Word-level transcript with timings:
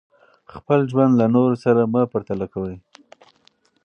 خپل 0.53 0.79
ژوند 0.91 1.13
له 1.19 1.25
نورو 1.35 1.55
سره 1.63 1.81
مه 1.93 2.01
پرتله 2.11 2.45
کوئ. 2.53 2.75